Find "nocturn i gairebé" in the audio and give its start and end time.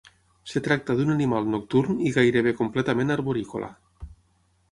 1.57-2.55